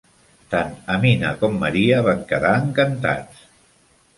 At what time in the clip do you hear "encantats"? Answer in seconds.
2.63-3.45